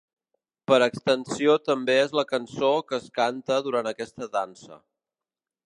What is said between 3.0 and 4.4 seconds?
es canta durant aquesta